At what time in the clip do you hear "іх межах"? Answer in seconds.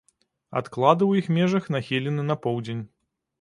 1.23-1.67